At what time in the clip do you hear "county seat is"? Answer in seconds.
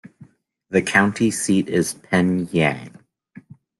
0.81-1.93